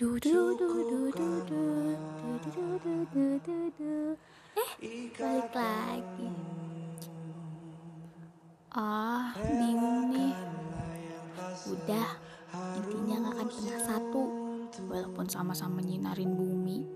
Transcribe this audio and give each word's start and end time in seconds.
Du, 0.00 0.18
du, 0.18 0.32
du, 0.32 0.56
du, 0.56 1.12
du, 1.12 1.28
du, 1.44 1.60
du, 2.40 2.64
du, 2.80 3.04
du, 3.12 3.40
du, 3.44 3.58
du. 3.76 4.16
Eh, 4.80 5.12
balik 5.12 5.52
lagi. 5.52 6.28
Ah, 8.72 9.36
bingung 9.36 10.08
nih. 10.08 10.32
Udah, 11.68 12.16
intinya 12.80 13.28
gak 13.28 13.44
akan 13.44 13.48
pernah 13.52 13.80
satu, 13.84 14.22
walaupun 14.88 15.28
sama-sama 15.28 15.84
nyinarin 15.84 16.32
bumi. 16.32 16.88